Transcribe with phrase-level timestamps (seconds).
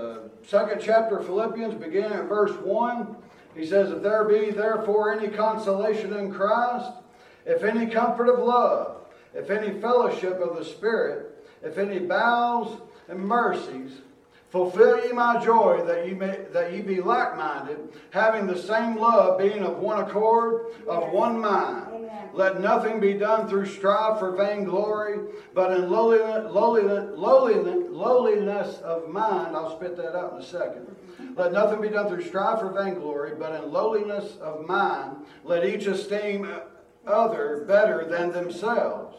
[0.00, 3.14] Uh, second chapter of Philippians, beginning at verse 1,
[3.54, 6.90] he says, If there be therefore any consolation in Christ,
[7.46, 8.96] if any comfort of love,
[9.34, 13.92] if any fellowship of the Spirit, if any bowels and mercies,
[14.50, 17.78] fulfill ye my joy that ye may that ye be like-minded,
[18.10, 21.93] having the same love, being of one accord, of one mind.
[22.32, 25.18] Let nothing be done through strife or vainglory,
[25.54, 29.56] but in lowliness, lowliness, lowliness, lowliness of mind.
[29.56, 30.94] I'll spit that out in a second.
[31.36, 35.16] Let nothing be done through strife or vainglory, but in lowliness of mind.
[35.44, 36.48] Let each esteem
[37.06, 39.16] other better than themselves.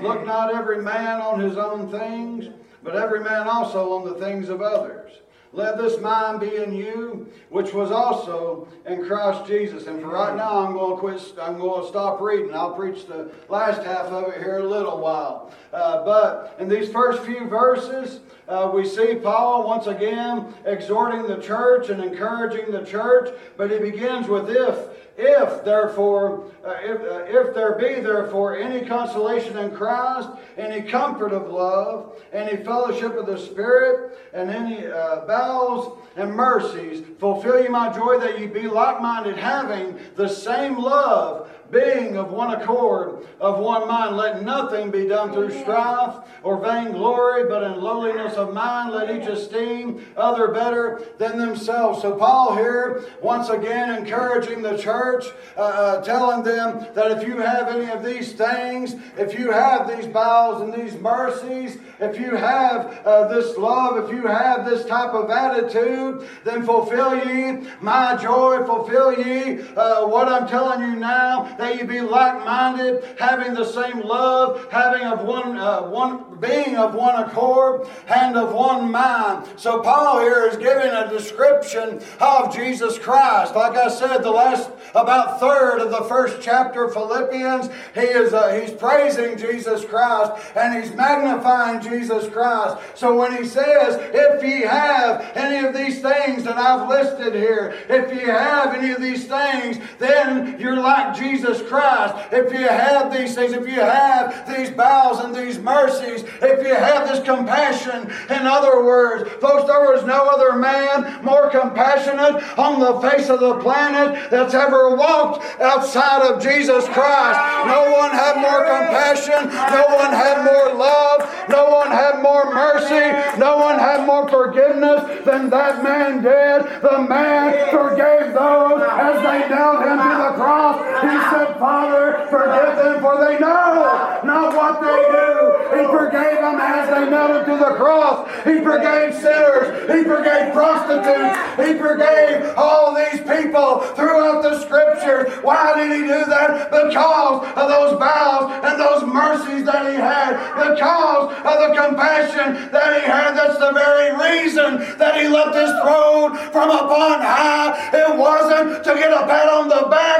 [0.00, 2.48] Look not every man on his own things,
[2.82, 5.21] but every man also on the things of others.
[5.54, 9.86] Let this mind be in you, which was also in Christ Jesus.
[9.86, 11.20] And for right now, I'm going to quit.
[11.40, 12.54] I'm going to stop reading.
[12.54, 15.52] I'll preach the last half of it here a little while.
[15.70, 21.36] Uh, but in these first few verses, uh, we see Paul once again exhorting the
[21.36, 23.28] church and encouraging the church.
[23.58, 24.78] But he begins with if.
[25.16, 31.32] If therefore, uh, if, uh, if there be therefore any consolation in Christ, any comfort
[31.32, 37.68] of love, any fellowship of the Spirit, and any uh, bowels and mercies, fulfill ye
[37.68, 43.58] my joy that ye be like-minded, having the same love, being of one accord, of
[43.58, 44.16] one mind.
[44.16, 49.26] Let nothing be done through strife or vainglory, but in lowliness of mind let each
[49.26, 52.02] esteem other better than themselves.
[52.02, 55.24] So Paul here, once again, encouraging the church,
[55.56, 59.88] uh, uh, telling them that if you have any of these things, if you have
[59.88, 64.84] these bowels and these mercies, if you have uh, this love, if you have this
[64.84, 70.96] type of attitude, then fulfill ye my joy, fulfill ye uh, what I'm telling you
[70.98, 76.76] now, that you be like-minded, having the same love, having of one, uh, one being
[76.76, 79.46] of one accord and of one mind.
[79.56, 83.54] So Paul here is giving a description of Jesus Christ.
[83.54, 88.34] Like I said, the last about third of the first chapter of Philippians, he is
[88.34, 91.91] uh, he's praising Jesus Christ and he's magnifying Jesus
[92.32, 92.76] Christ.
[92.94, 97.74] So when he says, "If ye have any of these things that I've listed here,
[97.88, 102.14] if you have any of these things, then you're like Jesus Christ.
[102.32, 106.74] If you have these things, if you have these bowels and these mercies, if you
[106.74, 112.80] have this compassion, in other words, folks, there was no other man more compassionate on
[112.80, 117.38] the face of the planet that's ever walked outside of Jesus Christ.
[117.66, 123.38] No one had more compassion, no one had more love, no one had more mercy,
[123.38, 126.82] no one had more forgiveness than that man did.
[126.82, 130.76] The man forgave those as they nailed him to the cross.
[131.02, 135.32] He said, Father, forgive them, for they know not what they do.
[135.76, 138.28] He forgave them as they nailed him to the cross.
[138.44, 139.90] He forgave sinners.
[139.90, 141.36] He forgave prostitutes.
[141.56, 145.32] He forgave all these people throughout the scriptures.
[145.42, 146.70] Why did he do that?
[146.70, 150.36] Because of those bowels and those mercies that he had.
[150.54, 153.34] Because of the compassion that he had.
[153.34, 157.78] That's the very reason that he left his throne from upon high.
[157.94, 160.11] It wasn't to get a pat on the back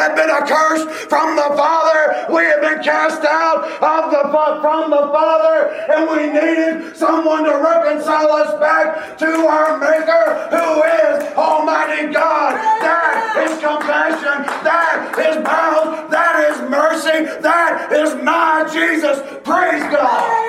[0.00, 2.32] have been accursed from the Father.
[2.32, 4.30] We have been cast out of the
[4.60, 10.82] from the Father, and we needed someone to reconcile us back to our Maker, who
[10.82, 12.54] is Almighty God.
[12.80, 14.46] That is compassion.
[14.64, 16.12] That is bound.
[16.12, 17.40] That is mercy.
[17.42, 19.20] That is my Jesus.
[19.44, 20.46] Praise God.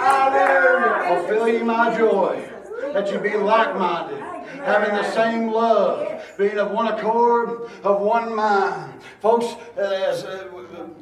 [0.00, 1.20] Hallelujah.
[1.20, 2.48] Fulfill ye my joy,
[2.92, 9.00] that you be like-minded having the same love, being of one accord, of one mind.
[9.20, 9.46] Folks,
[9.76, 10.48] as uh,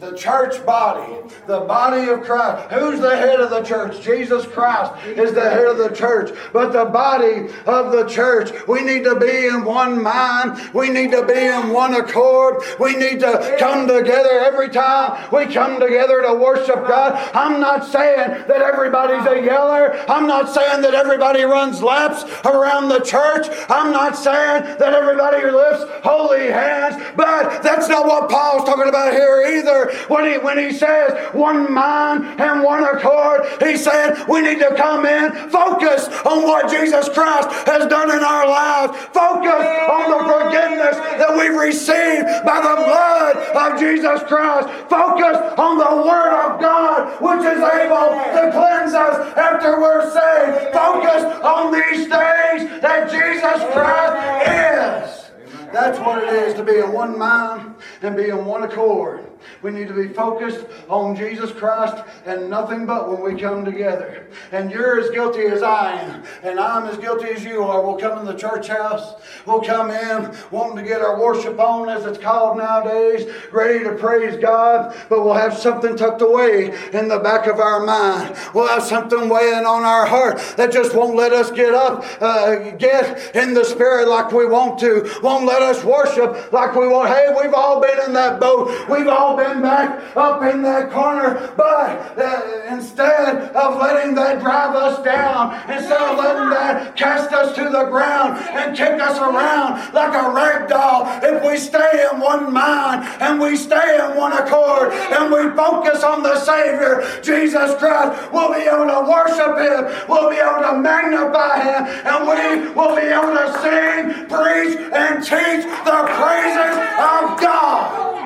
[0.01, 1.13] the church body,
[1.47, 2.71] the body of Christ.
[2.73, 4.03] Who's the head of the church?
[4.03, 6.31] Jesus Christ is the head of the church.
[6.53, 10.73] But the body of the church, we need to be in one mind.
[10.73, 12.63] We need to be in one accord.
[12.79, 17.15] We need to come together every time we come together to worship God.
[17.35, 19.99] I'm not saying that everybody's a yeller.
[20.09, 23.47] I'm not saying that everybody runs laps around the church.
[23.69, 27.03] I'm not saying that everybody lifts holy hands.
[27.17, 29.68] But that's not what Paul's talking about here either.
[30.09, 34.75] When he, when he says one mind and one accord, he's saying we need to
[34.77, 39.63] come in, focus on what Jesus Christ has done in our lives, focus
[39.93, 46.09] on the forgiveness that we've received by the blood of Jesus Christ, focus on the
[46.09, 52.09] Word of God, which is able to cleanse us after we're saved, focus on these
[52.09, 55.29] things that Jesus Christ is.
[55.73, 59.28] That's what it is to be in one mind and be in one accord.
[59.63, 64.27] We need to be focused on Jesus Christ and nothing but when we come together.
[64.53, 67.83] And you're as guilty as I am, and I'm as guilty as you are.
[67.83, 69.15] We'll come in the church house,
[69.47, 73.95] we'll come in wanting to get our worship on, as it's called nowadays, ready to
[73.95, 78.37] praise God, but we'll have something tucked away in the back of our mind.
[78.55, 82.71] We'll have something weighing on our heart that just won't let us get up, uh,
[82.77, 87.09] get in the spirit like we want to, won't let us worship like we want.
[87.09, 88.89] Hey, we've all been in that boat.
[88.89, 91.53] We've all been back up in that corner.
[91.57, 97.55] But uh, instead of letting that drive us down, instead of letting that cast us
[97.57, 102.21] to the ground and kick us around like a rag doll, if we stay in
[102.21, 107.75] one mind and we stay in one accord and we focus on the Savior, Jesus
[107.79, 112.73] Christ, we'll be able to worship Him, we'll be able to magnify Him, and we
[112.75, 118.18] will be able to sing, preach, and teach the praises of God.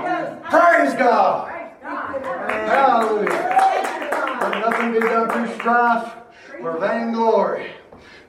[0.52, 1.50] Praise God.
[1.80, 3.26] Hallelujah.
[4.38, 6.12] Let nothing be done through strife
[6.60, 7.70] or vainglory.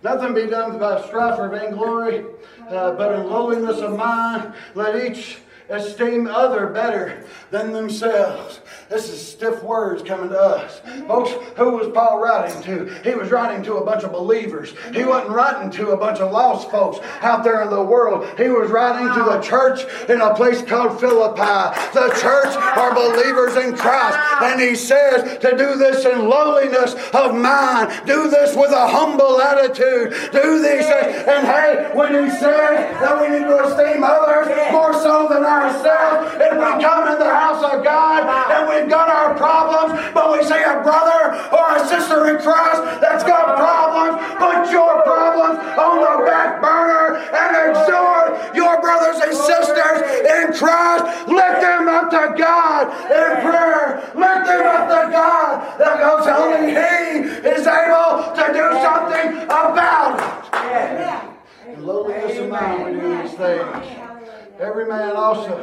[0.05, 2.23] Nothing be done by strife or vainglory,
[2.69, 8.61] uh, but in lowliness of mind, let each esteem other better than themselves.
[8.93, 10.79] This is stiff words coming to us.
[11.07, 12.85] Folks, who was Paul writing to?
[13.01, 14.75] He was writing to a bunch of believers.
[14.93, 18.23] He wasn't writing to a bunch of lost folks out there in the world.
[18.37, 21.73] He was writing to the church in a place called Philippi.
[21.97, 24.15] The church are believers in Christ.
[24.43, 28.05] And he says to do this in lowliness of mind.
[28.05, 30.13] Do this with a humble attitude.
[30.31, 31.17] Do these things.
[31.25, 36.37] And hey, when he says that we need to esteem others more so than ourselves,
[36.37, 40.31] if we come in the house of God and we we've got our problems, but
[40.31, 45.59] we see a brother or a sister in Christ that's got problems, put your problems
[45.79, 51.27] on the back burner and exhort your brothers and sisters in Christ.
[51.27, 54.11] Lift them up to God in prayer.
[54.15, 60.19] Lift them up to God because only He is able to do something about
[60.53, 61.73] it.
[61.73, 64.12] In lowliness of mind, we do these things.
[64.59, 65.57] Every man also,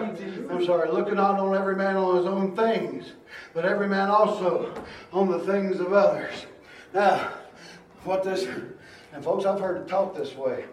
[0.51, 3.13] I'm sorry, looking not on every man on his own things,
[3.55, 4.75] but every man also
[5.13, 6.47] on the things of others.
[6.93, 7.33] Now,
[8.05, 8.47] what this,
[9.13, 10.65] and folks, I've heard it taught this way.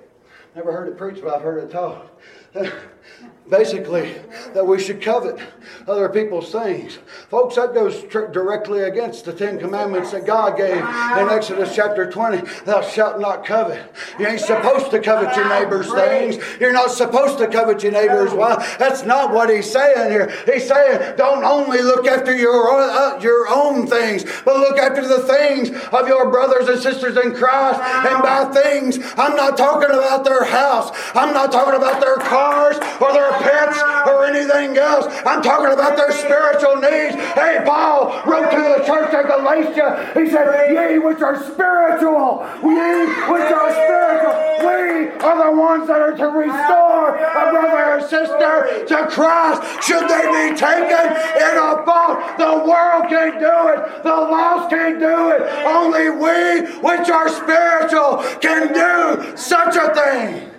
[0.56, 2.20] Never heard it preached, but I've heard it taught.
[3.50, 4.14] Basically,
[4.54, 5.40] that we should covet
[5.88, 7.00] other people's things.
[7.30, 12.12] Folks, that goes tr- directly against the Ten Commandments that God gave in Exodus chapter
[12.12, 12.42] 20.
[12.66, 13.90] Thou shalt not covet.
[14.20, 16.44] You ain't supposed to covet your neighbor's things.
[16.60, 18.78] You're not supposed to covet your neighbor's wife.
[18.80, 20.30] That's not what he's saying here.
[20.46, 25.20] He's saying, don't only look after your, uh, your own things, but look after the
[25.20, 27.80] things of your brothers and sisters in Christ.
[27.80, 30.92] And by things, I'm not talking about their house.
[31.16, 35.06] I'm not talking about their cars or their pets or anything else.
[35.26, 37.16] I'm talking about their spiritual needs.
[37.34, 40.12] Hey, Paul wrote to the church at Galatia.
[40.14, 46.02] He said, Ye which are spiritual, ye which are spiritual, we are the ones that
[46.02, 49.84] are to restore a brother or sister to Christ.
[49.84, 51.06] Should they be taken
[51.38, 54.04] in a fault, the world can't do it.
[54.04, 55.42] The lost can't do it.
[55.66, 60.52] Only we, which are spiritual, can do such a thing.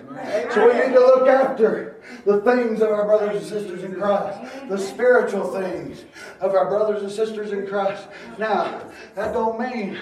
[0.51, 4.39] So we need to look after the things of our brothers and sisters in Christ,
[4.67, 6.05] the spiritual things
[6.41, 8.07] of our brothers and sisters in Christ.
[8.37, 8.81] Now,
[9.15, 9.97] that don't mean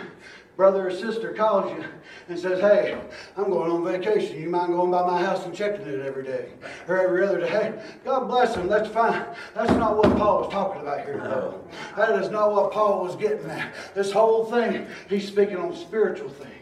[0.57, 1.85] brother or sister calls you
[2.27, 2.99] and says, Hey,
[3.37, 4.41] I'm going on vacation.
[4.41, 6.49] You mind going by my house and checking it every day
[6.87, 7.47] or every other day?
[7.47, 7.73] Hey,
[8.03, 8.67] God bless them.
[8.67, 9.23] That's fine.
[9.53, 11.63] That's not what Paul was talking about here though.
[11.95, 13.73] That is not what Paul was getting at.
[13.93, 16.56] This whole thing, he's speaking on spiritual things.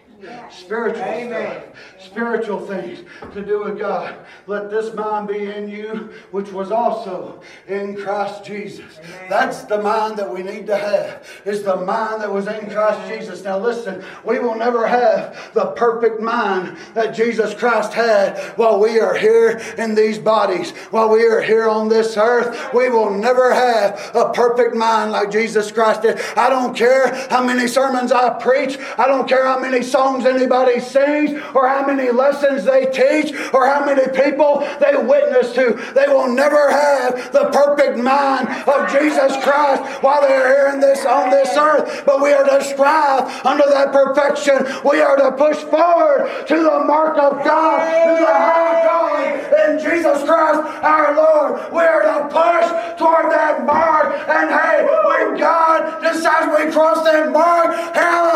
[0.50, 1.62] Spiritual Amen.
[1.62, 1.64] stuff,
[2.00, 3.00] spiritual things
[3.34, 4.16] to do with God.
[4.48, 8.98] Let this mind be in you, which was also in Christ Jesus.
[9.00, 9.30] Amen.
[9.30, 11.28] That's the mind that we need to have.
[11.44, 13.44] Is the mind that was in Christ Jesus.
[13.44, 19.00] Now listen, we will never have the perfect mind that Jesus Christ had while we
[19.00, 22.74] are here in these bodies, while we are here on this earth.
[22.74, 26.20] We will never have a perfect mind like Jesus Christ did.
[26.38, 28.78] I don't care how many sermons I preach.
[28.98, 33.34] I don't care how many songs songs anybody sings, or how many lessons they teach,
[33.54, 35.74] or how many people they witness to.
[35.96, 41.06] They will never have the perfect mind of Jesus Christ while they're here in this,
[41.06, 42.04] on this earth.
[42.06, 44.66] But we are to strive under that perfection.
[44.86, 49.26] We are to push forward to the mark of God, to the high calling
[49.66, 51.74] in Jesus Christ our Lord.
[51.74, 54.14] We are to push toward that mark.
[54.30, 58.35] And hey, when God decides we cross that mark, hallelujah,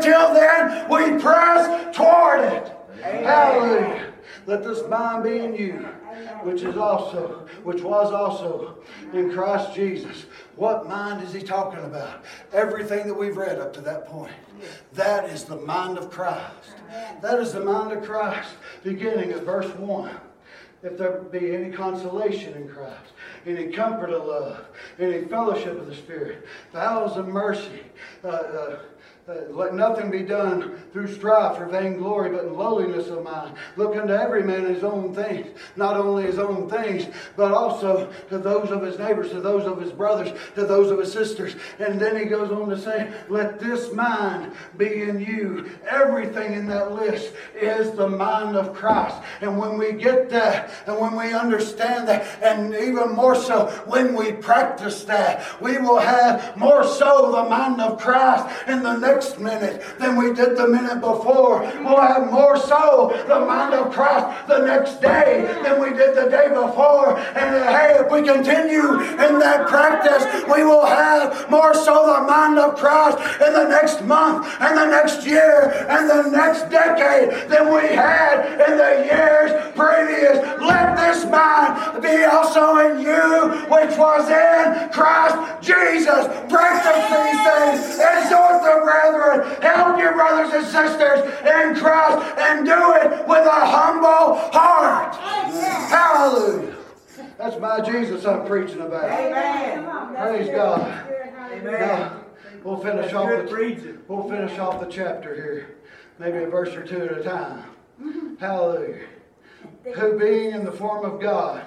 [0.00, 2.72] until then, we press toward it.
[3.04, 3.24] Amen.
[3.24, 4.12] Hallelujah.
[4.46, 5.72] Let this mind be in you,
[6.42, 8.78] which is also, which was also
[9.12, 10.24] in Christ Jesus.
[10.56, 12.24] What mind is he talking about?
[12.52, 14.32] Everything that we've read up to that point.
[14.94, 16.74] That is the mind of Christ.
[17.20, 18.50] That is the mind of Christ,
[18.82, 20.10] beginning at verse 1.
[20.82, 23.12] If there be any consolation in Christ,
[23.46, 24.64] any comfort of love,
[24.98, 27.82] any fellowship of the Spirit, bowels of mercy,
[28.24, 28.78] uh, uh,
[29.50, 33.54] let nothing be done through strife or vainglory, but in lowliness of mind.
[33.76, 35.46] Look unto every man his own things,
[35.76, 37.06] not only his own things,
[37.36, 40.98] but also to those of his neighbors, to those of his brothers, to those of
[40.98, 41.54] his sisters.
[41.78, 45.70] And then he goes on to say, Let this mind be in you.
[45.88, 49.16] Everything in that list is the mind of Christ.
[49.40, 54.14] And when we get that, and when we understand that, and even more so when
[54.14, 59.19] we practice that, we will have more so the mind of Christ in the next
[59.20, 61.60] next minute than we did the minute before.
[61.84, 66.30] We'll have more so the mind of Christ the next day than we did the
[66.30, 67.18] day before.
[67.18, 72.22] And uh, hey, if we continue in that practice, we will have more so the
[72.26, 77.50] mind of Christ in the next month and the next year and the next decade
[77.50, 80.38] than we had in the years previous.
[80.60, 86.24] Let this mind be also in you, which was in Christ Jesus.
[86.48, 88.00] Practice these things.
[88.00, 93.46] Exhort the brethren brethren, help your brothers and sisters in Christ and do it with
[93.46, 95.14] a humble heart.
[95.16, 96.76] Hallelujah.
[97.38, 99.04] That's my Jesus I'm preaching about.
[99.04, 100.14] Amen.
[100.14, 100.80] Praise God.
[101.52, 101.72] Amen.
[101.72, 102.20] Now,
[102.62, 105.76] we'll finish off the, we'll finish off the chapter here.
[106.18, 107.64] Maybe a verse or two at a time.
[108.38, 109.06] Hallelujah.
[109.96, 111.66] Who being in the form of God,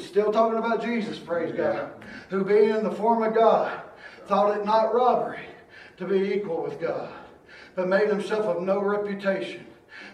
[0.00, 1.90] still talking about Jesus, praise God.
[2.30, 3.80] Who being in the form of God,
[4.26, 5.40] thought it not robbery
[5.96, 7.12] to be equal with God,
[7.74, 9.66] but made himself of no reputation,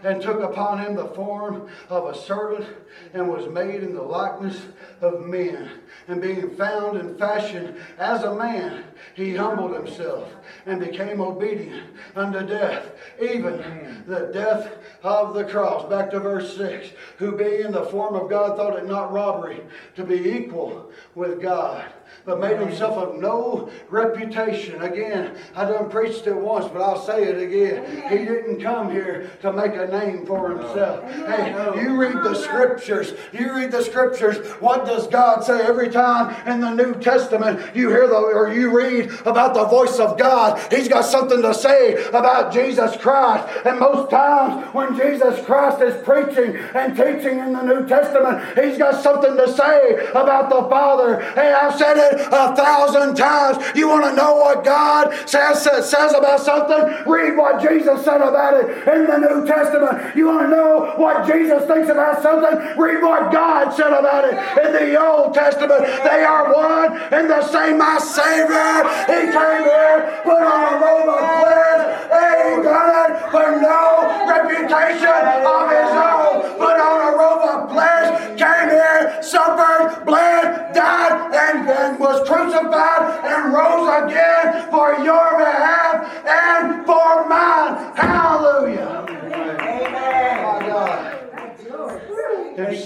[0.02, 2.66] and took upon him the form of a servant,
[3.14, 4.61] and was made in the likeness
[5.00, 5.70] of men.
[6.08, 10.28] And being found in fashion as a man, he humbled himself
[10.66, 12.87] and became obedient unto death,
[13.20, 15.88] even the death of the cross.
[15.88, 16.88] Back to verse 6.
[17.18, 19.61] Who being in the form of God thought it not robbery
[19.97, 21.85] to be equal with God
[22.28, 24.82] but made himself of no reputation.
[24.82, 28.02] Again, I done preached it once, but I'll say it again.
[28.11, 31.11] He didn't come here to make a name for himself.
[31.11, 33.14] Hey, you read the scriptures.
[33.32, 34.37] You read the scriptures.
[34.61, 38.76] What does God say every time in the New Testament you hear the or you
[38.76, 40.61] read about the voice of God?
[40.70, 43.49] He's got something to say about Jesus Christ.
[43.64, 48.76] And most times when Jesus Christ is preaching and teaching in the New Testament, he's
[48.76, 51.23] got something to say about the Father.
[51.32, 53.58] Hey, I've said it a thousand times.
[53.75, 57.10] You want to know what God says, says about something?
[57.10, 60.16] Read what Jesus said about it in the New Testament.
[60.16, 62.78] You want to know what Jesus thinks about something?
[62.78, 64.34] Read what God said about it
[64.64, 65.87] in the Old Testament.
[66.04, 67.78] They are one and the same.
[67.78, 70.42] My Savior, He came here, put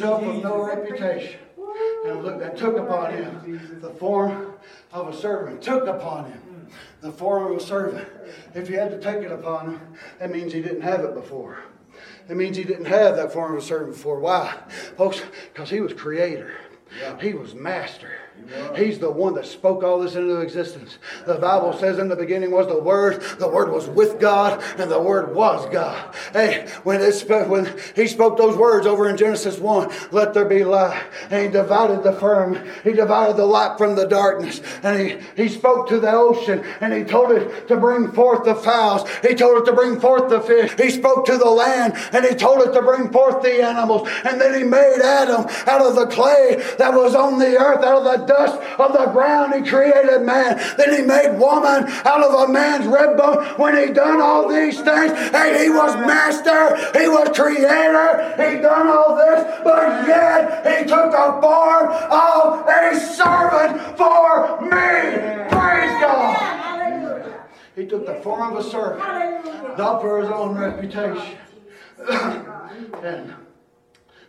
[0.03, 1.39] Himself of no reputation.
[2.07, 4.55] And, look, and took upon him the form
[4.93, 5.63] of a servant.
[5.63, 6.67] Took upon him
[7.01, 8.09] the form of a servant.
[8.53, 9.81] If he had to take it upon him,
[10.19, 11.63] that means he didn't have it before.
[12.29, 14.19] It means he didn't have that form of a servant before.
[14.19, 14.57] Why?
[14.97, 16.53] Folks, because he was creator.
[16.99, 17.21] Yeah.
[17.21, 18.11] He was master.
[18.77, 20.99] He's the one that spoke all this into existence.
[21.27, 24.91] The Bible says in the beginning was the Word, the Word was with God, and
[24.91, 26.15] the Word was God.
[26.33, 30.65] Hey, when, it when he spoke those words over in Genesis 1, let there be
[30.65, 35.19] light, and he divided the firm, he divided the light from the darkness, and he,
[35.37, 39.35] he spoke to the ocean, and he told it to bring forth the fowls, he
[39.35, 42.63] told it to bring forth the fish, he spoke to the land, and he told
[42.63, 46.57] it to bring forth the animals, and then he made Adam out of the clay
[46.79, 50.61] that was on the earth, out of the dust of the ground, he created man.
[50.77, 53.45] Then he made woman out of a man's rib bone.
[53.57, 59.17] When he done all these things, he was master, he was creator, he done all
[59.17, 65.49] this, but yet he took the form of a servant for me.
[65.51, 67.43] Praise God.
[67.77, 71.39] He took the form of a servant, not for his own reputation.
[73.03, 73.35] and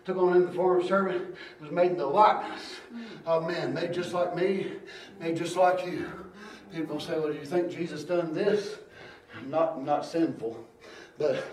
[0.05, 2.79] took on in the form of a servant, was made in the likeness
[3.25, 4.73] Oh, of men, made just like me,
[5.19, 6.09] made just like you.
[6.73, 8.75] People say, well, do you think Jesus done this?
[9.47, 10.63] Not, not sinful,
[11.17, 11.43] but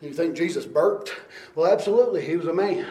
[0.00, 1.14] You think Jesus burped?
[1.54, 2.24] Well, absolutely.
[2.24, 2.86] He was a man.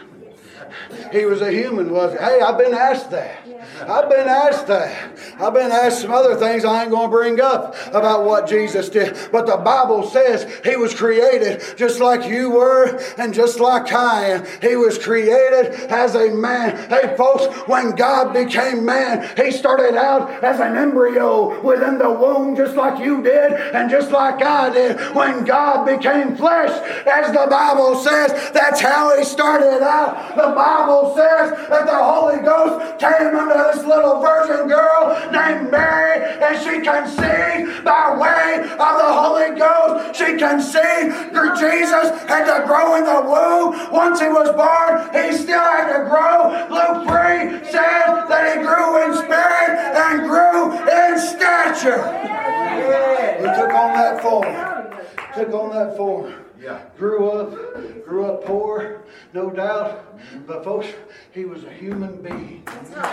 [1.11, 2.17] He was a human, was he?
[2.17, 3.39] Hey, I've been asked that.
[3.81, 5.11] I've been asked that.
[5.39, 8.89] I've been asked some other things I ain't going to bring up about what Jesus
[8.89, 9.17] did.
[9.31, 14.31] But the Bible says he was created just like you were and just like I
[14.31, 14.45] am.
[14.61, 16.89] He was created as a man.
[16.89, 22.55] Hey, folks, when God became man, he started out as an embryo within the womb,
[22.55, 25.15] just like you did and just like I did.
[25.15, 26.71] When God became flesh,
[27.07, 30.35] as the Bible says, that's how he started out.
[30.45, 36.21] The Bible says that the Holy Ghost came unto this little virgin girl named Mary,
[36.21, 40.15] and she conceived by way of the Holy Ghost.
[40.15, 43.91] She conceived through Jesus had to grow in the womb.
[43.91, 46.53] Once he was born, he still had to grow.
[46.69, 52.05] Luke 3 says that he grew in spirit and grew in stature.
[53.41, 54.53] He took on that form.
[55.33, 56.45] Took on that form.
[56.61, 56.81] Yeah.
[56.97, 60.19] Grew up, grew up poor, no doubt.
[60.47, 60.87] But folks,
[61.31, 62.65] he was a human being.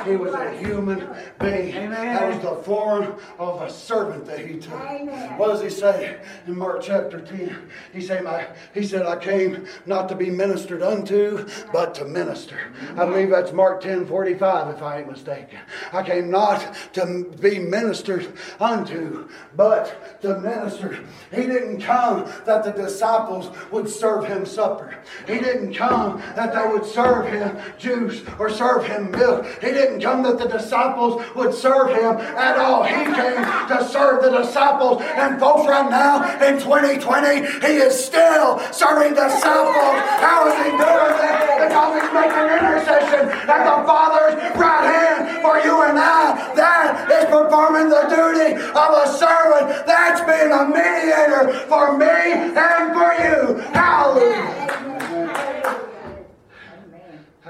[0.05, 0.99] He was a human
[1.41, 1.75] being.
[1.75, 1.91] Amen.
[1.91, 4.75] That was the form of a servant that he took.
[4.75, 5.39] Amen.
[5.39, 7.71] What does he say in Mark chapter 10?
[7.93, 12.59] He said, I, he said, I came not to be ministered unto, but to minister.
[12.93, 15.59] I believe that's Mark 10 45, if I ain't mistaken.
[15.93, 21.01] I came not to be ministered unto, but to minister.
[21.33, 24.82] He didn't come that the disciples would serve him supper.
[25.27, 29.47] He didn't come that they would serve him juice or serve him milk.
[29.61, 32.85] He didn't come that the disciples would serve him at all.
[32.85, 35.03] He came to serve the disciples.
[35.03, 39.97] And folks, right now in 2020, he is still serving the disciples.
[40.21, 41.69] How is he doing that?
[41.69, 46.55] Because he's making intercession at the Father's right hand for you and I.
[46.55, 49.87] That is performing the duty of a servant.
[49.87, 53.59] That's being a mediator for me and for you.
[53.73, 54.72] Hallelujah.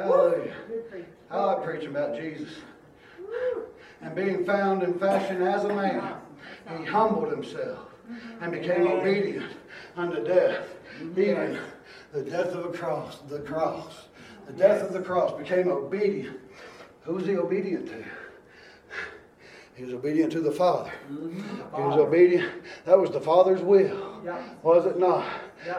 [0.03, 0.55] Hallelujah.
[1.31, 2.51] I like preaching about Jesus.
[4.01, 6.15] And being found in fashion as a man,
[6.77, 7.79] he humbled himself
[8.41, 9.53] and became obedient
[9.97, 10.67] unto death,
[11.17, 11.59] even
[12.13, 13.19] the death of the cross.
[13.29, 14.07] The cross.
[14.47, 16.39] The death of the cross became obedient.
[17.05, 18.05] Who was he obedient to?
[19.75, 20.93] He was obedient to the Father.
[21.09, 22.51] He was obedient.
[22.85, 24.12] That was the Father's will.
[24.63, 25.27] Was it not?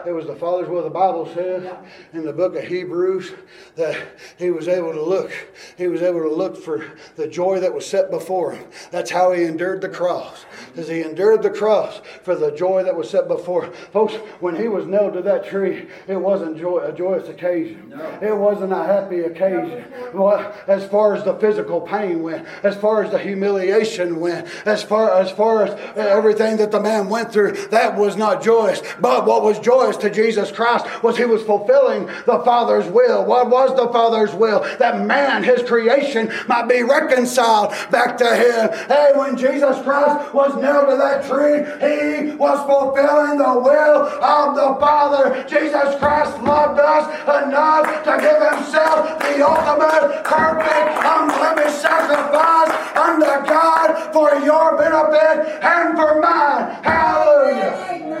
[0.06, 0.82] It was the Father's will.
[0.82, 1.70] The Bible says
[2.14, 3.32] in the book of Hebrews
[3.76, 3.96] that
[4.38, 5.30] he was able to look.
[5.76, 6.84] He was able to look for
[7.16, 8.66] the joy that was set before him.
[8.90, 10.46] That's how he endured the cross.
[10.74, 13.72] As he endured the cross for the joy that was set before him.
[13.92, 17.90] Folks, when he was nailed to that tree, it wasn't joy, a joyous occasion.
[17.90, 18.18] No.
[18.22, 19.84] It wasn't a happy occasion.
[20.14, 24.82] Well, as far as the physical pain went, as far as the humiliation went, as
[24.82, 28.82] far as far as everything that the man went through, that was not joyous.
[29.00, 33.24] But what was joyous joyous to Jesus Christ was he was fulfilling the Father's will.
[33.24, 34.60] What was the Father's will?
[34.78, 38.70] That man, his creation, might be reconciled back to him.
[38.88, 44.54] Hey, when Jesus Christ was nailed to that tree, he was fulfilling the will of
[44.54, 45.44] the Father.
[45.48, 47.04] Jesus Christ loved us
[47.44, 55.96] enough to give himself the ultimate, perfect, unblemished sacrifice unto God for your benefit and
[55.96, 56.82] for mine.
[56.82, 58.13] Hallelujah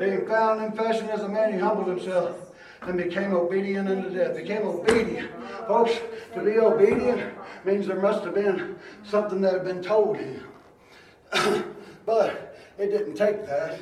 [0.00, 2.34] being found in fashion as a man, he humbled himself
[2.82, 4.34] and became obedient unto death.
[4.34, 5.30] Became obedient.
[5.68, 5.92] Folks,
[6.34, 7.34] to be obedient
[7.66, 10.42] means there must have been something that had been told him.
[12.06, 13.78] but it didn't take that.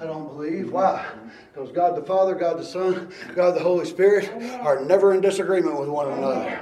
[0.00, 0.72] I don't believe.
[0.72, 1.06] Why?
[1.54, 4.28] Because God the Father, God the Son, God the Holy Spirit
[4.62, 6.60] are never in disagreement with one another.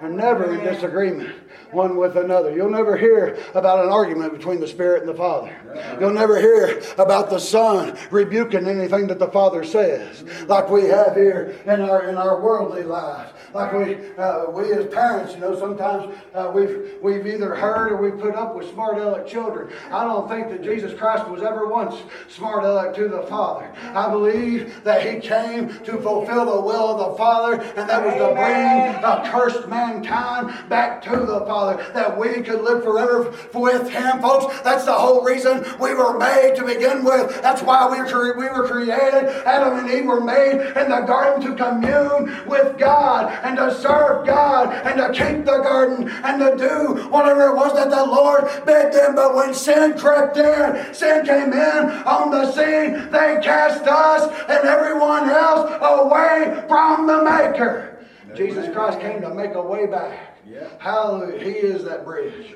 [0.00, 1.34] Are never in disagreement
[1.72, 2.54] one with another.
[2.54, 5.54] You'll never hear about an argument between the Spirit and the Father.
[6.00, 11.14] You'll never hear about the Son rebuking anything that the Father says, like we have
[11.14, 13.32] here in our in our worldly lives.
[13.52, 17.96] Like we uh, we as parents, you know, sometimes uh, we've we've either heard or
[17.96, 19.72] we put up with smart aleck children.
[19.90, 21.96] I don't think that Jesus Christ was ever once
[22.28, 23.70] smart aleck to the Father.
[23.94, 28.14] I believe that He came to fulfill the will of the Father, and that was
[28.14, 31.57] to bring a cursed mankind back to the Father.
[31.58, 34.60] Father, that we could live forever with Him, folks.
[34.60, 37.42] That's the whole reason we were made to begin with.
[37.42, 39.26] That's why we we were created.
[39.44, 44.24] Adam and Eve were made in the garden to commune with God and to serve
[44.24, 48.44] God and to keep the garden and to do whatever it was that the Lord
[48.64, 49.16] bid them.
[49.16, 54.68] But when sin crept in, sin came in on the scene, they cast us and
[54.68, 57.97] everyone else away from the Maker.
[58.34, 60.38] Jesus Christ came to make a way back.
[60.46, 60.68] Yeah.
[60.78, 61.42] Hallelujah.
[61.42, 62.54] He is that bridge.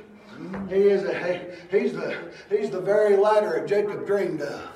[0.69, 2.17] He is a, he, he's the
[2.49, 4.69] he's the very ladder that Jacob dreamed of.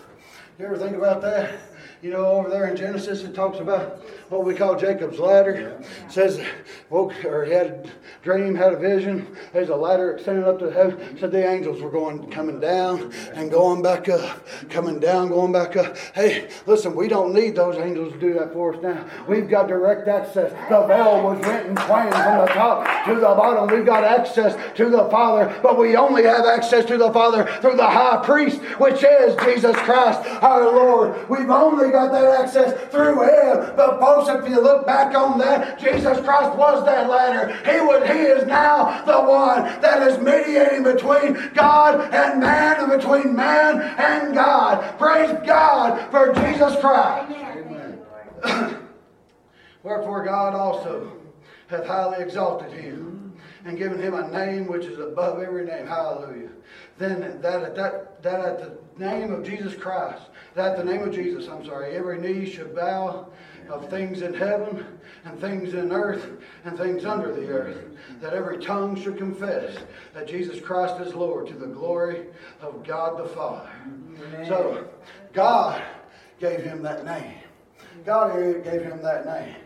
[0.58, 1.58] You ever think about that?
[2.02, 5.80] You know, over there in Genesis, it talks about what we call Jacob's ladder.
[5.80, 6.40] It says,
[6.90, 7.90] woke or he had a
[8.22, 9.34] dream, had a vision.
[9.52, 11.18] There's a ladder extending up to heaven.
[11.18, 15.76] Said the angels were going, coming down and going back up, coming down, going back
[15.76, 15.96] up.
[16.14, 19.08] Hey, listen, we don't need those angels to do that for us now.
[19.26, 20.52] We've got direct access.
[20.68, 23.74] The veil was rent and twain from the top to the bottom.
[23.74, 27.76] We've got access to the Father, but we only have access to the Father through
[27.76, 31.28] the high priest, which is Jesus Christ, our Lord.
[31.30, 33.76] We've only got that access through Him.
[33.76, 37.52] But folks, if you look back on that, Jesus Christ was that ladder.
[37.64, 38.06] He was.
[38.06, 43.80] He is now the one that is mediating between God and man, and between man
[43.80, 44.98] and God.
[44.98, 47.32] Praise God for Jesus Christ.
[47.32, 47.98] Amen.
[49.82, 51.12] Wherefore God also
[51.68, 55.86] hath highly exalted him and given him a name which is above every name.
[55.86, 56.50] Hallelujah.
[56.98, 60.22] Then that at that, that at the name of Jesus Christ,
[60.54, 63.28] that the name of Jesus, I'm sorry, every knee should bow
[63.68, 64.86] of things in heaven
[65.24, 66.26] and things in earth
[66.64, 67.84] and things under the earth,
[68.20, 69.76] that every tongue should confess
[70.14, 72.26] that Jesus Christ is Lord to the glory
[72.60, 73.68] of God the Father.
[73.84, 74.46] Amen.
[74.46, 74.88] So
[75.32, 75.82] God
[76.40, 77.38] gave him that name.
[78.04, 78.32] God
[78.64, 79.56] gave him that name.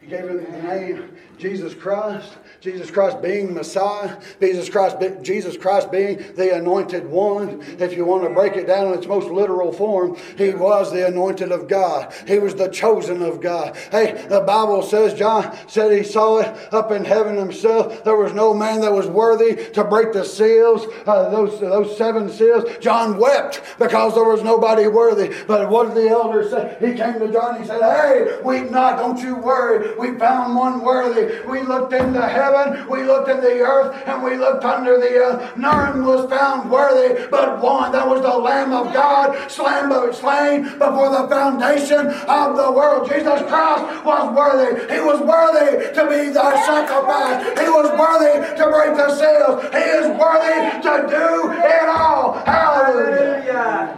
[0.00, 2.36] He gave him the name Jesus Christ.
[2.60, 4.16] Jesus Christ being Messiah.
[4.40, 7.62] Jesus Christ, Jesus Christ being the anointed one.
[7.78, 11.06] If you want to break it down in its most literal form, he was the
[11.06, 12.12] anointed of God.
[12.26, 13.76] He was the chosen of God.
[13.90, 18.04] Hey, the Bible says, John said he saw it up in heaven himself.
[18.04, 22.28] There was no man that was worthy to break the seals, uh, those, those seven
[22.30, 22.64] seals.
[22.80, 25.34] John wept because there was nobody worthy.
[25.46, 26.76] But what did the elders say?
[26.80, 27.60] He came to John.
[27.60, 28.98] He said, Hey, weep not.
[28.98, 29.89] Don't you worry.
[29.98, 31.46] We found one worthy.
[31.48, 35.56] We looked into heaven, we looked in the earth, and we looked under the earth.
[35.56, 37.92] None was found worthy but one.
[37.92, 43.08] That was the Lamb of God, slain, slain before the foundation of the world.
[43.08, 44.92] Jesus Christ was worthy.
[44.92, 47.58] He was worthy to be the sacrifice.
[47.58, 49.62] He was worthy to break the seals.
[49.72, 52.32] He is worthy to do it all.
[52.44, 53.96] Hallelujah.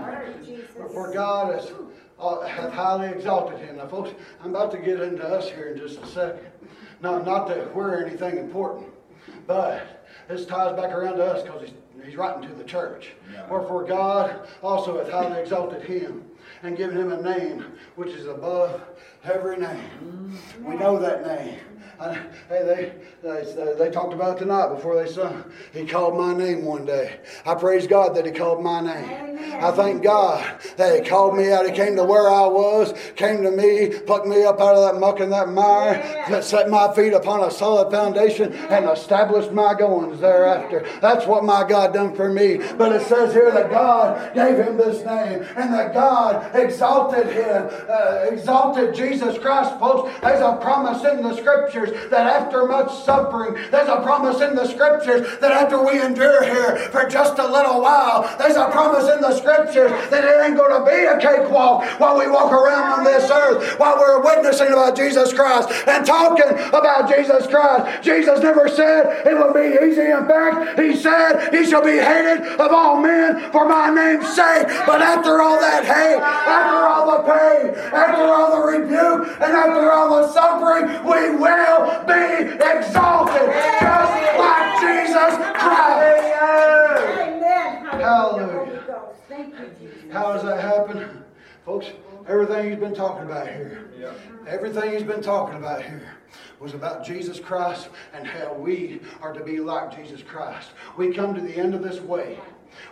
[0.93, 1.92] For God has uh,
[2.47, 3.77] hath highly exalted him.
[3.77, 4.11] Now, folks,
[4.43, 6.47] I'm about to get into us here in just a second.
[7.01, 8.87] Not, not that we're anything important,
[9.47, 13.13] but this ties back around to us because he's, he's writing to the church.
[13.33, 13.49] Yeah.
[13.49, 16.25] Wherefore God also hath highly exalted him
[16.63, 17.65] and given him a name
[17.97, 18.81] which is above
[19.25, 19.91] every name.
[20.05, 20.65] Mm-hmm.
[20.65, 21.59] We know that name.
[22.03, 22.15] I,
[22.49, 25.45] hey, they, they, they talked about tonight before they sung.
[25.73, 27.21] He called my name one day.
[27.47, 29.09] I praise God that He called my name.
[29.09, 29.65] Amen.
[29.65, 31.65] I thank God that He called me out.
[31.65, 35.01] He came to where I was, came to me, plucked me up out of that
[35.01, 40.19] muck and that mire, set my feet upon a solid foundation, and established my goings
[40.21, 40.85] thereafter.
[41.01, 42.59] That's what my God done for me.
[42.77, 47.71] But it says here that God gave him this name, and that God exalted him,
[47.89, 50.19] uh, exalted Jesus Christ, folks.
[50.21, 54.67] There's a promise in the scriptures that after much suffering, there's a promise in the
[54.67, 59.21] scriptures that after we endure here for just a little while, there's a promise in
[59.21, 63.05] the scriptures that it ain't going to be a cakewalk while we walk around on
[63.05, 68.03] this earth, while we're witnessing about Jesus Christ and talking about Jesus Christ.
[68.03, 70.11] Jesus never said it would be easy.
[70.11, 74.67] In fact, he said he shall be hated of all men for my name's sake.
[74.87, 79.91] But after all that hate, after all the pain, after all the rebuke, and after
[79.93, 81.72] all the suffering, we will
[82.07, 83.49] be exalted
[83.81, 86.33] just like Jesus Christ.
[88.01, 88.83] Hallelujah.
[90.11, 91.25] How does that happen?
[91.65, 91.87] Folks,
[92.29, 93.89] everything he's been talking about here,
[94.47, 96.17] everything he's been talking about here
[96.61, 100.71] was about Jesus Christ and how we are to be like Jesus Christ.
[100.97, 102.39] We come to the end of this way.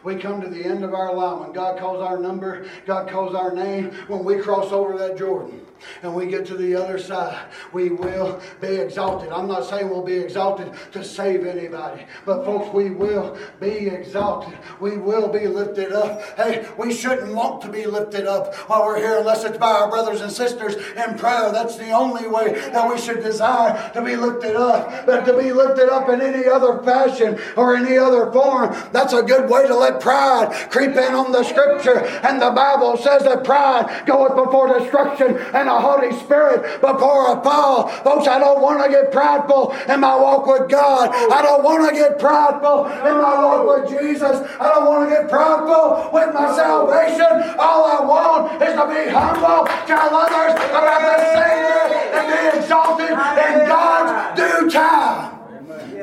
[0.05, 1.41] We come to the end of our line.
[1.41, 5.67] When God calls our number, God calls our name, when we cross over that Jordan
[6.03, 9.31] and we get to the other side, we will be exalted.
[9.31, 14.57] I'm not saying we'll be exalted to save anybody, but folks, we will be exalted.
[14.81, 16.23] We will be lifted up.
[16.37, 19.89] Hey, we shouldn't want to be lifted up while we're here unless it's by our
[19.89, 21.53] brothers and sisters in prayer.
[21.53, 25.07] That's the only way that we should desire to be lifted up.
[25.07, 29.23] But to be lifted up in any other fashion or any other form, that's a
[29.23, 32.05] good way to let pride creep in on the scripture.
[32.27, 37.43] And the Bible says that pride goeth before destruction and a haughty spirit before a
[37.43, 37.89] fall.
[37.89, 41.11] Folks, I don't want to get prideful in my walk with God.
[41.11, 44.37] I don't want to get prideful in my walk with Jesus.
[44.61, 47.57] I don't want to get prideful with my salvation.
[47.59, 51.83] All I want is to be humble, tell others about the Savior,
[52.19, 55.39] and be exalted in God's due time.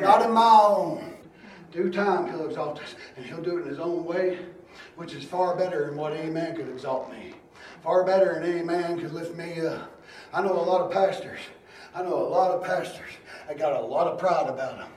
[0.01, 1.06] Not in my own.
[1.71, 4.39] Due time he'll exalt us, and he'll do it in his own way,
[4.95, 7.33] which is far better than what any man could exalt me.
[7.83, 10.01] Far better than any man could lift me up.
[10.33, 11.39] I know a lot of pastors.
[11.93, 13.11] I know a lot of pastors.
[13.49, 14.89] I got a lot of pride about them.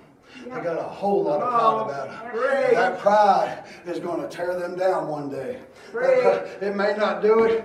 [0.52, 2.74] I got a whole lot of pride oh, about them.
[2.74, 5.60] That pride is going to tear them down one day.
[6.60, 7.64] It may not do it.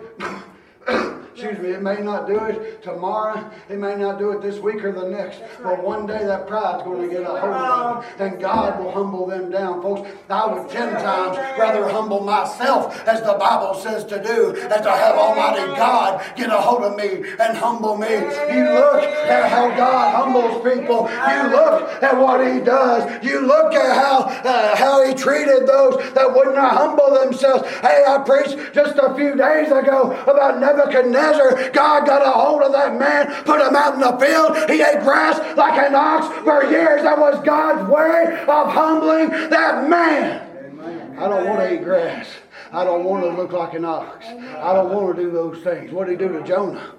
[0.87, 3.51] Excuse me, it may not do it tomorrow.
[3.67, 5.41] It may not do it this week or the next.
[5.61, 8.31] But one day that pride's going to get a hold of them.
[8.31, 9.81] And God will humble them down.
[9.81, 14.79] Folks, I would ten times rather humble myself, as the Bible says to do, as
[14.81, 18.07] to have Almighty God get a hold of me and humble me.
[18.07, 21.09] You look at how God humbles people.
[21.09, 23.25] You look at what He does.
[23.25, 27.69] You look at how, uh, how He treated those that would not humble themselves.
[27.81, 32.61] Hey, I preached just a few days ago about Nebuchadnezzar Nebuchadnezzar, God got a hold
[32.61, 34.69] of that man, put him out in the field.
[34.69, 37.03] He ate grass like an ox for years.
[37.03, 41.15] That was God's way of humbling that man.
[41.17, 42.27] I don't want to eat grass.
[42.71, 44.25] I don't want to look like an ox.
[44.25, 45.91] I don't want to do those things.
[45.91, 46.93] What did he do to Jonah?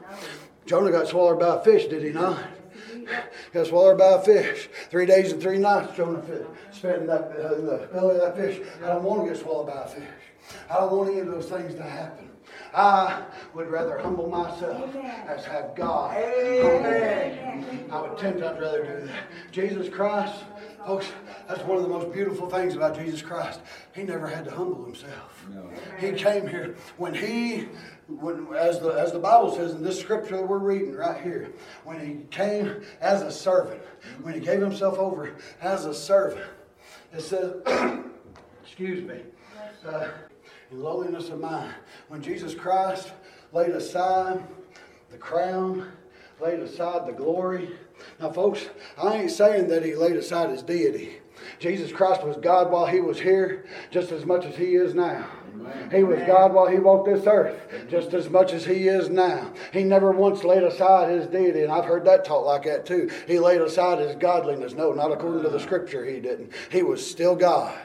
[0.65, 2.43] Jonah got swallowed by a fish, did he not?
[3.53, 4.69] Got swallowed by a fish.
[4.91, 6.23] Three days and three nights Jonah
[6.73, 8.67] spent in, that, uh, in the belly of that fish.
[8.83, 10.03] I don't want to get swallowed by a fish.
[10.71, 12.26] I don't want any of those things to happen.
[12.77, 14.95] I would rather humble myself
[15.27, 16.15] as have God.
[16.15, 17.89] Amen.
[17.91, 19.25] I would ten times rather do that.
[19.51, 20.45] Jesus Christ,
[20.85, 21.11] folks,
[21.49, 23.61] that's one of the most beautiful things about Jesus Christ.
[23.95, 25.47] He never had to humble himself.
[25.55, 25.71] No.
[25.99, 27.69] He came here when he
[28.09, 31.53] when, as, the, as the Bible says in this scripture that we're reading right here,
[31.85, 33.81] when he came as a servant,
[34.21, 36.45] when he gave himself over as a servant,
[37.13, 37.55] it says,
[38.63, 39.23] excuse me,
[39.89, 40.09] uh,
[40.71, 41.75] in lowliness of mind.
[42.09, 43.13] When Jesus Christ
[43.53, 44.43] laid aside
[45.11, 45.91] the crown,
[46.41, 47.71] laid aside the glory.
[48.21, 48.67] Now, folks,
[49.03, 51.21] I ain't saying that he laid aside his deity.
[51.59, 55.27] Jesus Christ was God while he was here, just as much as he is now.
[55.91, 59.53] He was God while he walked this earth, just as much as he is now.
[59.73, 63.11] He never once laid aside his deity, and I've heard that taught like that too.
[63.27, 64.75] He laid aside his godliness.
[64.75, 66.53] No, not according to the scripture, he didn't.
[66.71, 67.77] He was still God.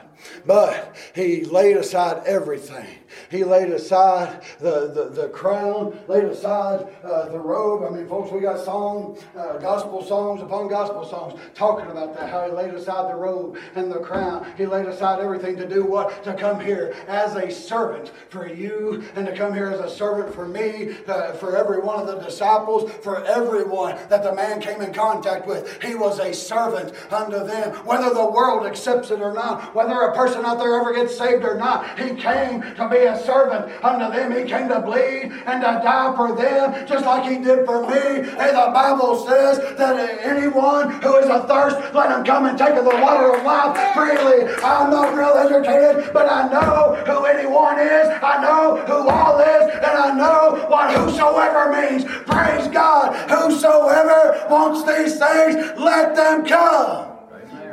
[0.46, 2.86] But he laid aside everything.
[3.30, 7.84] He laid aside the, the, the crown, laid aside uh, the robe.
[7.84, 12.30] I mean, folks, we got song, uh, gospel songs upon gospel songs talking about that,
[12.30, 14.46] how he laid aside the robe and the crown.
[14.56, 16.24] He laid aside everything to do what?
[16.24, 20.34] To come here as a servant for you and to come here as a servant
[20.34, 24.80] for me, uh, for every one of the disciples, for everyone that the man came
[24.80, 25.82] in contact with.
[25.82, 30.11] He was a servant unto them, whether the world accepts it or not, whether a
[30.14, 31.98] person out there ever gets saved or not.
[31.98, 34.32] He came to be a servant unto them.
[34.32, 38.28] He came to bleed and to die for them, just like he did for me.
[38.28, 42.84] And the Bible says that anyone who is athirst, let him come and take of
[42.84, 44.52] the water of life freely.
[44.62, 48.08] I'm not real educated, but I know who anyone is.
[48.22, 52.04] I know who all is, and I know what whosoever means.
[52.04, 53.14] Praise God.
[53.30, 57.08] Whosoever wants these things, let them come.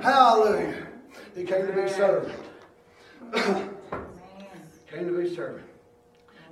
[0.02, 0.79] Hallelujah.
[1.40, 2.34] He came to be served.
[4.92, 5.64] came to be servant.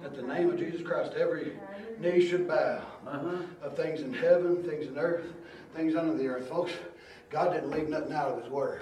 [0.02, 1.52] At the name of Jesus Christ, every
[2.00, 3.36] knee should bow uh-huh.
[3.63, 5.26] of things in heaven, things in earth,
[5.76, 6.47] things under the earth.
[6.47, 6.71] Folks,
[7.30, 8.82] God didn't leave nothing out of His Word.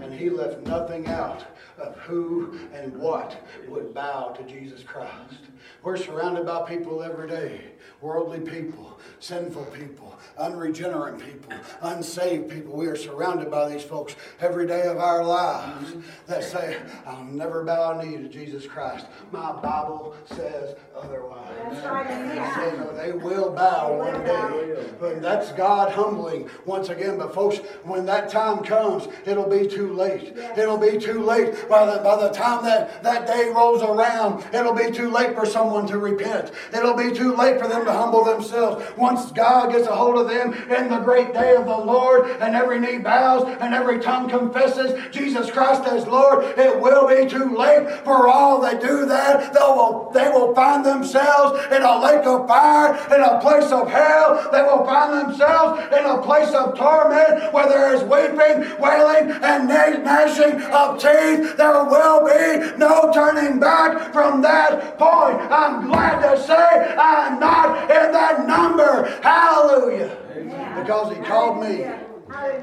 [0.00, 1.44] And He left nothing out
[1.78, 5.40] of who and what would bow to Jesus Christ.
[5.82, 12.76] We're surrounded by people every day worldly people, sinful people, unregenerate people, unsaved people.
[12.76, 16.00] We are surrounded by these folks every day of our lives mm-hmm.
[16.26, 19.06] that say, I'll never bow a knee to Jesus Christ.
[19.32, 21.48] My Bible says otherwise.
[21.64, 22.06] That's right.
[22.08, 22.90] Yeah.
[22.94, 24.86] They will bow one day.
[25.00, 27.16] But that's God humbling once again.
[27.16, 30.36] But folks, when that time comes, it'll be too late.
[30.56, 31.68] It'll be too late.
[31.68, 35.46] By the, by the time that, that day rolls around, it'll be too late for
[35.46, 36.52] someone to repent.
[36.72, 38.84] It'll be too late for them to humble themselves.
[38.96, 42.54] Once God gets a hold of them in the great day of the Lord, and
[42.54, 47.56] every knee bows and every tongue confesses Jesus Christ as Lord, it will be too
[47.56, 49.52] late for all that do that.
[49.52, 53.90] They will, they will find themselves in a lake of fire, in a place of
[53.90, 54.48] hell.
[54.52, 59.68] They will find themselves in a place of torment where there is weeping, wailing, and
[59.68, 61.56] gnashing of teeth.
[61.56, 65.40] There will be no turning back from that point.
[65.50, 69.06] I'm glad to say I'm not in that number.
[69.22, 70.16] Hallelujah.
[70.36, 70.82] Amen.
[70.82, 71.86] Because he called me.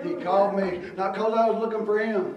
[0.04, 0.82] He called me.
[0.98, 2.36] Not because I was looking for him.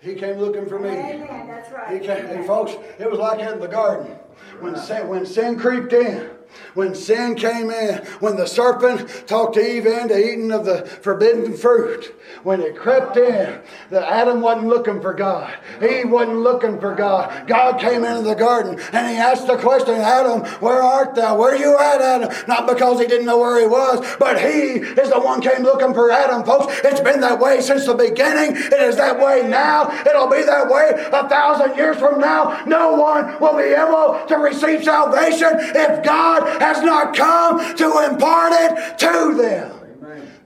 [0.00, 0.90] He came looking for me.
[0.90, 1.46] Amen.
[1.46, 2.00] That's right.
[2.00, 4.18] He came, and folks, it was like in the garden
[4.60, 6.30] when sin, when sin creeped in.
[6.74, 11.56] When sin came in, when the serpent talked to Eve into eating of the forbidden
[11.56, 15.54] fruit, when it crept in, that Adam wasn't looking for God.
[15.82, 17.46] Eve wasn't looking for God.
[17.46, 21.38] God came into the garden and he asked the question, Adam, where art thou?
[21.38, 22.34] Where you at, Adam?
[22.48, 25.94] Not because he didn't know where he was, but he is the one came looking
[25.94, 26.80] for Adam, folks.
[26.84, 28.56] It's been that way since the beginning.
[28.56, 29.90] It is that way now.
[30.06, 32.62] It'll be that way a thousand years from now.
[32.66, 38.52] No one will be able to receive salvation if God has not come to impart
[38.54, 39.80] it to them.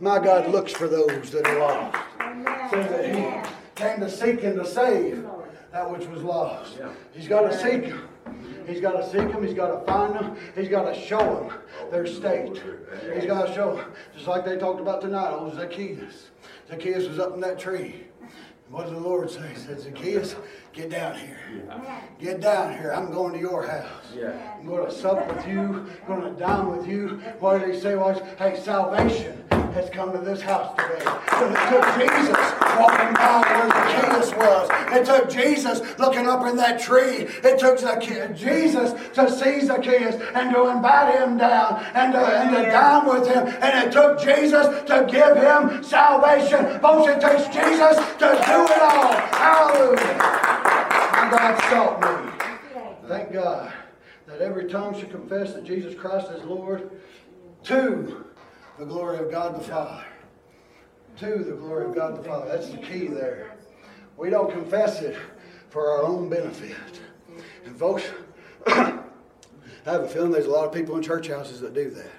[0.00, 1.98] My God looks for those that are lost.
[2.20, 2.44] Amen.
[2.70, 5.26] That He came to seek and to save
[5.72, 6.78] that which was lost.
[7.12, 8.08] He's got to seek them.
[8.66, 9.44] He's got to seek them.
[9.44, 10.36] He's got to find them.
[10.54, 11.58] He's got to show them
[11.90, 12.62] their state.
[13.14, 13.92] He's got to show them.
[14.14, 16.28] Just like they talked about tonight, old Zacchaeus.
[16.68, 18.04] Zacchaeus was up in that tree.
[18.70, 19.48] What did the Lord say?
[19.48, 20.36] He said, Zacchaeus,
[20.72, 21.38] get down here.
[22.18, 22.92] Get down here.
[22.92, 24.04] I'm going to your house.
[24.58, 25.86] I'm going to sup with you.
[26.06, 27.20] I'm going to dine with you.
[27.40, 29.37] What did he say was, hey, salvation
[29.72, 31.04] has come to this house today.
[31.04, 32.36] So it took Jesus
[32.78, 34.68] walking by where Zacchaeus was.
[34.92, 37.28] It took Jesus looking up in that tree.
[37.44, 42.56] It took Zacchaeus, Jesus to see Zacchaeus and to invite him down and to, and
[42.56, 43.46] to dine with him.
[43.60, 46.80] And it took Jesus to give him salvation.
[46.80, 49.12] Folks, it takes Jesus to do it all.
[49.12, 50.18] Hallelujah.
[51.12, 52.38] My God sought me.
[53.08, 53.72] Thank God
[54.26, 56.90] that every tongue should confess that Jesus Christ is Lord
[57.64, 58.27] to
[58.78, 60.04] the glory of God the Father.
[61.18, 62.48] To the glory of God the Father.
[62.48, 63.56] That's the key there.
[64.16, 65.16] We don't confess it
[65.68, 66.76] for our own benefit.
[67.64, 68.04] And folks,
[68.66, 69.00] I
[69.84, 72.10] have a feeling there's a lot of people in church houses that do that.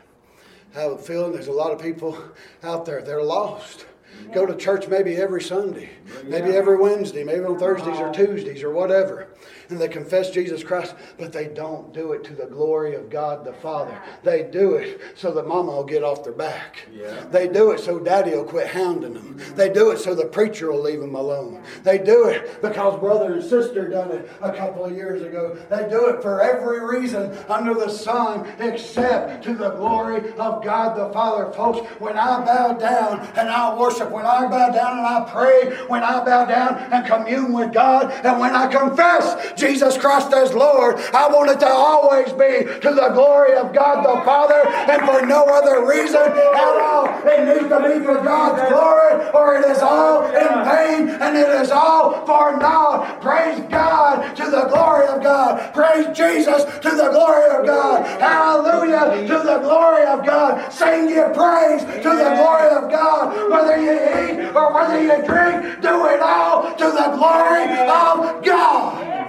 [0.75, 2.21] I have a feeling there's a lot of people
[2.63, 3.85] out there, they're lost.
[4.33, 5.89] Go to church maybe every Sunday,
[6.25, 8.13] maybe every Wednesday, maybe on Thursdays or uh-huh.
[8.13, 9.29] Tuesdays or whatever.
[9.69, 13.45] And they confess Jesus Christ, but they don't do it to the glory of God
[13.45, 14.01] the Father.
[14.23, 16.87] They do it so that mama will get off their back.
[17.31, 19.39] They do it so daddy will quit hounding them.
[19.55, 21.63] They do it so the preacher will leave them alone.
[21.83, 25.55] They do it because brother and sister done it a couple of years ago.
[25.69, 30.97] They do it for every reason under the sun except to the glory of God
[30.97, 31.51] the Father.
[31.51, 35.75] Folks, when I bow down and I worship, when I bow down and I pray,
[35.87, 40.53] when I bow down and commune with God, and when I confess Jesus Christ as
[40.53, 45.01] Lord, I want it to always be to the glory of God the Father and
[45.03, 47.07] for no other reason at all.
[47.27, 51.49] It needs to be for God's glory or it is all in vain and it
[51.61, 53.21] is all for naught.
[53.21, 55.73] Praise God to the glory of God.
[55.73, 58.05] Praise Jesus to the glory of God.
[58.21, 60.71] Hallelujah to the glory of God.
[60.71, 63.51] Sing your praise to the glory of God.
[63.51, 69.28] Whether you eat or whether you drink, do it all to the glory of God.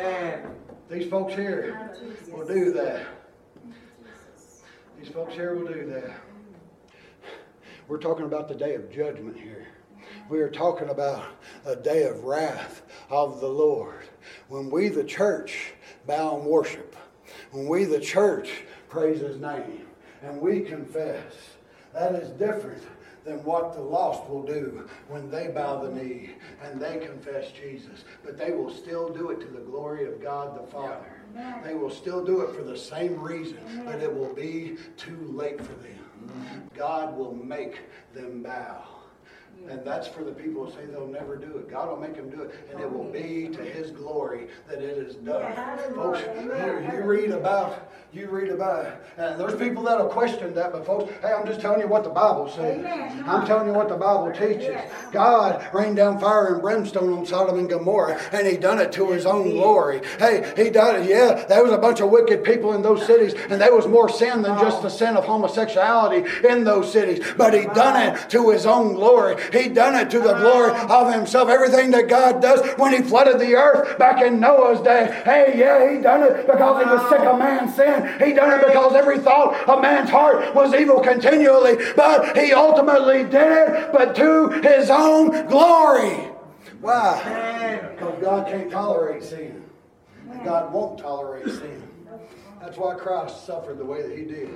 [0.00, 0.54] Amen.
[0.88, 1.92] These folks here
[2.32, 3.06] will do that.
[4.98, 6.12] These folks here will do that.
[7.86, 9.66] We're talking about the day of judgment here.
[10.30, 11.26] We are talking about
[11.66, 14.04] a day of wrath of the Lord.
[14.48, 15.74] When we, the church,
[16.06, 16.96] bow and worship,
[17.50, 19.86] when we, the church, praise His name,
[20.22, 21.34] and we confess,
[21.92, 22.82] that is different
[23.24, 26.30] than what the lost will do when they bow the knee
[26.62, 28.04] and they confess Jesus.
[28.24, 31.12] But they will still do it to the glory of God the Father.
[31.64, 35.58] They will still do it for the same reason, but it will be too late
[35.58, 36.68] for them.
[36.76, 37.80] God will make
[38.14, 38.99] them bow.
[39.68, 41.70] And that's for the people who say they'll never do it.
[41.70, 44.98] God will make them do it, and it will be to His glory that it
[44.98, 45.54] is done.
[45.94, 50.84] Folks, you, you read about, you read about, and there's people that'll question that, but
[50.84, 52.84] folks, hey, I'm just telling you what the Bible says.
[53.26, 54.76] I'm telling you what the Bible teaches.
[55.12, 59.12] God rained down fire and brimstone on Sodom and Gomorrah, and He done it to
[59.12, 60.00] His own glory.
[60.18, 61.08] Hey, He done it.
[61.08, 64.08] Yeah, there was a bunch of wicked people in those cities, and there was more
[64.08, 67.24] sin than just the sin of homosexuality in those cities.
[67.36, 69.36] But He done it to His own glory.
[69.52, 71.48] He done it to the glory of Himself.
[71.48, 75.22] Everything that God does when He flooded the earth back in Noah's day.
[75.24, 78.06] Hey, yeah, He done it because He was sick of man's sin.
[78.24, 81.76] He done it because every thought of man's heart was evil continually.
[81.96, 86.30] But He ultimately did it, but to His own glory.
[86.80, 87.90] Why?
[87.94, 89.64] Because God can't tolerate sin.
[90.30, 91.82] And God won't tolerate sin.
[92.60, 94.50] That's why Christ suffered the way that He did.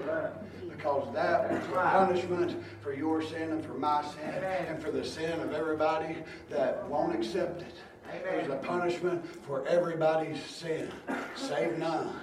[0.84, 5.02] Because that was the punishment for your sin and for my sin and for the
[5.02, 6.14] sin of everybody
[6.50, 7.74] that won't accept it.
[8.12, 10.92] It was a punishment for everybody's sin,
[11.36, 12.14] save none.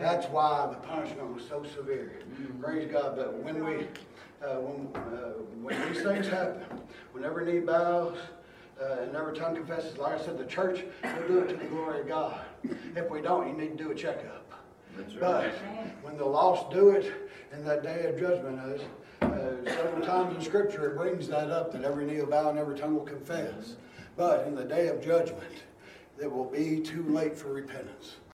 [0.00, 2.18] That's why the punishment was so severe.
[2.60, 3.14] Praise God.
[3.14, 3.86] But when we,
[4.44, 6.64] uh, when, uh, when these things happen,
[7.12, 8.18] whenever knee bows
[8.82, 11.66] uh, and every tongue confesses, like I said, the church will do it to the
[11.66, 12.40] glory of God.
[12.96, 14.40] If we don't, you need to do a checkup.
[14.96, 15.52] That's right.
[15.52, 17.23] But when the lost do it
[17.56, 18.80] in that day of judgment, as
[19.22, 22.58] uh, several times in Scripture it brings that up that every knee will bow and
[22.58, 23.76] every tongue will confess.
[24.16, 25.62] But in the day of judgment,
[26.20, 28.16] it will be too late for repentance.